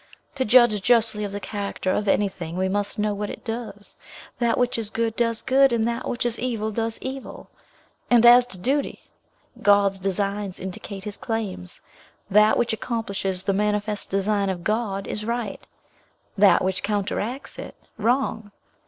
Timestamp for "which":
4.57-4.79, 6.09-6.25, 12.57-12.73, 16.63-16.81